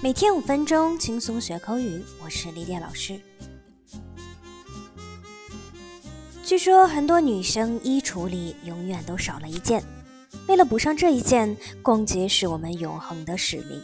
[0.00, 2.00] 每天五分钟，轻松学口语。
[2.24, 3.18] 我是丽丽老师。
[6.44, 9.82] 据说很多女生衣橱里永远都少了一件，
[10.46, 13.82] 为了补上这一件，逛街是我们永恒的使命。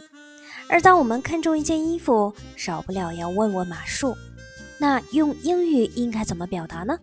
[0.69, 4.15] 而当我们看中一件衣服，少不了要问问码数。
[4.77, 6.97] 那用英语应该怎么表达呢？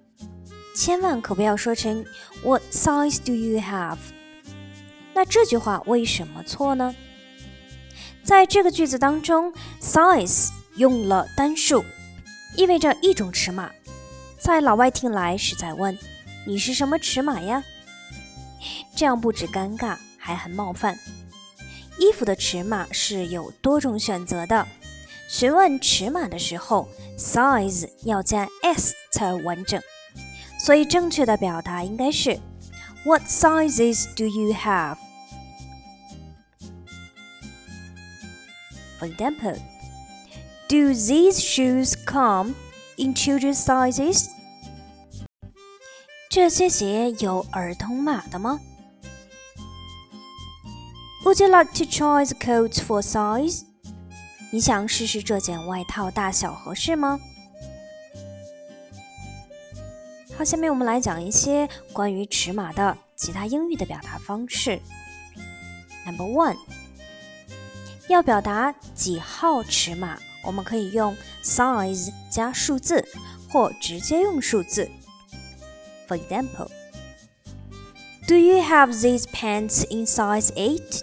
[0.74, 2.02] 千万可不要说成
[2.42, 3.98] What size do you have？
[5.12, 6.94] 那这句话为什么错呢？
[8.24, 11.84] 在这个句子当中，size 用了单数，
[12.56, 13.70] 意味着一种尺码。
[14.38, 15.96] 在老外听来是在问
[16.46, 17.62] 你是什么尺码呀？
[18.94, 20.98] 这样不止尴尬，还很冒犯。
[21.98, 24.66] 衣服的尺码是有多种选择的，
[25.28, 29.80] 询问尺码的时候，size 要加 s 才完整。
[30.64, 32.38] 所以正确的表达应该是
[33.04, 34.96] What sizes do you have？
[39.01, 39.57] have？For example,
[40.67, 42.55] do these shoes come
[42.97, 44.29] in children's sizes?
[46.29, 48.59] 这些鞋有儿童码的吗？
[51.25, 53.63] Would you like to try the coat for size?
[54.51, 57.19] 你想试试这件外套大小合适吗？
[60.37, 64.79] 好，下面我们来讲一些关于尺码的其他英语的表达方式。
[66.05, 66.55] Number one。
[68.09, 73.05] 要表达几号尺码，我们可以用 size 加数字，
[73.49, 74.89] 或直接用数字。
[76.07, 76.69] For example,
[78.27, 81.01] Do you have these pants in size eight?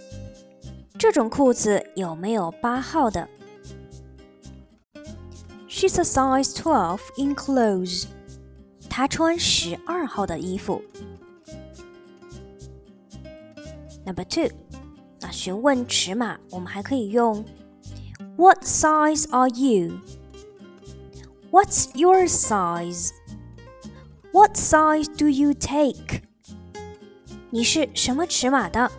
[0.98, 3.28] 这种裤子有没有八号的？
[5.66, 8.04] She's a size twelve in clothes.
[8.90, 10.82] 她穿十二号的衣服。
[14.04, 14.50] Number two.
[15.38, 17.44] 那询问尺码，我们还可以用
[18.36, 20.00] What size are you?
[21.50, 23.10] What's your size?
[24.32, 26.22] What size do you take?
[27.50, 28.90] 你是什么尺码的？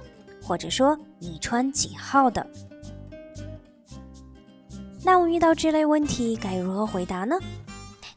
[0.41, 2.47] 或者说你穿几号的？
[5.03, 7.38] 那我们遇到这类问题该如何回答呢？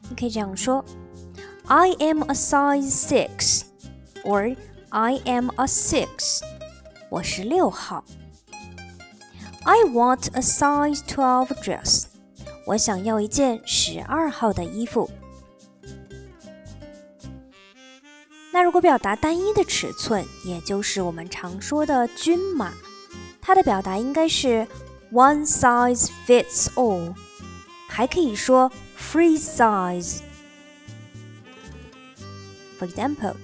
[0.09, 0.83] 你可以这样说：
[1.67, 3.63] I am a size six,
[4.23, 4.55] or
[4.89, 6.41] I am a six.
[7.10, 8.04] 我是六号。
[9.64, 12.06] I want a size twelve dress。
[12.66, 15.10] 我想要一件十二号的衣服。
[18.52, 22.72] 那如果表达单一的尺寸，也就是我们常说的均码，
[23.40, 24.66] 它的表达应该是
[25.12, 27.14] one size fits all，
[27.88, 30.20] 还可以说 free size。
[32.78, 33.34] For example,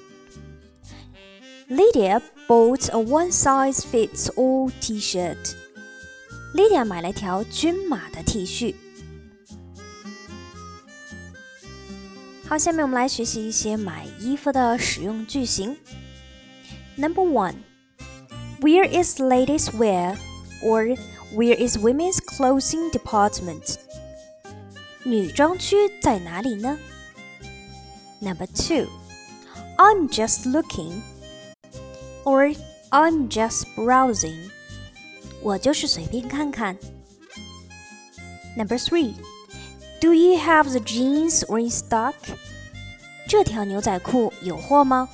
[1.70, 5.56] Lydia bought a one-size-fits-all T-shirt.
[6.54, 8.76] Lydia 买了条均码的 T 恤。
[12.48, 15.76] 好，下面我们来学习一些买衣服的使用句型。
[16.96, 17.56] Number one,
[18.62, 20.16] Where is ladies' wear?
[20.64, 20.96] Or
[21.34, 23.78] Where is women's clothing department?
[25.04, 26.78] 女装区在哪里呢？
[28.22, 28.88] Number two,
[29.78, 31.02] I'm just looking
[32.24, 32.56] or
[32.90, 34.52] I'm just browsing.
[35.42, 36.78] 我就是随便看看。
[38.58, 39.14] Number three,
[40.02, 42.14] Do you have the jeans or in stock?
[43.28, 45.10] 这条牛仔裤有货吗？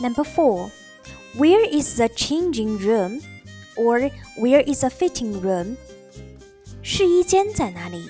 [0.00, 0.70] Number four,
[1.36, 3.22] Where is the changing room?
[3.76, 5.76] Or where is the fitting room?
[6.82, 8.08] 试衣间在哪里？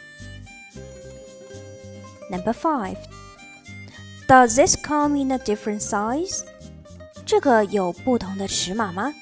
[2.31, 2.97] Number five.
[4.29, 6.45] Does this come in a different size?
[7.27, 9.13] 这个有不同的尺码吗？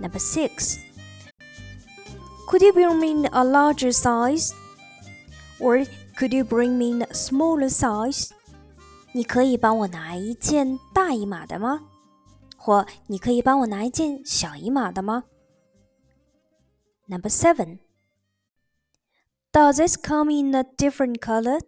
[0.00, 0.78] Number six.
[2.46, 4.52] Could you bring me a larger size?
[5.58, 5.86] Or
[6.16, 8.30] could you bring me a smaller size?
[9.12, 11.80] 你可以帮我拿一件大一码的吗？
[12.56, 15.24] 或你可以帮我拿一件小一码的吗？
[17.08, 17.78] Number seven.
[19.52, 21.60] Does this come in a different color?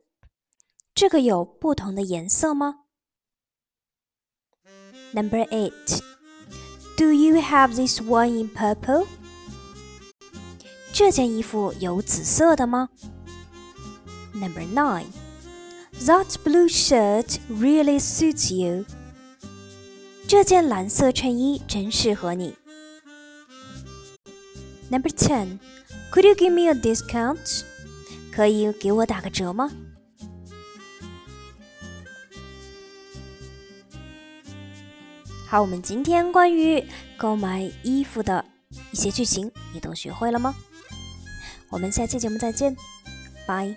[0.95, 2.81] 这个有不同的颜色吗？
[5.13, 6.01] Number eight.
[6.97, 9.07] Do you have this one in purple?
[10.93, 12.91] 这件衣服有紫色的吗？
[14.35, 15.07] Number nine.
[16.05, 18.85] That blue shirt really suits you.
[20.29, 22.57] 这件蓝色衬衣真适合你。
[24.91, 25.59] Number ten.
[26.13, 27.65] Could you give me a discount?
[28.33, 29.71] 可以给我打个折吗？
[35.56, 36.84] 好，我们今天关于
[37.16, 38.44] 购买衣服的
[38.92, 40.54] 一些剧情，你都学会了吗？
[41.70, 42.76] 我们下期节目再见，
[43.48, 43.74] 拜。